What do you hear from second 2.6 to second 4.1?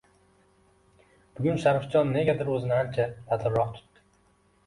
ancha dadilroq tutdi.